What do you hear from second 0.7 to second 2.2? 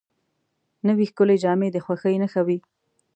نوې ښکلې جامې د خوښۍ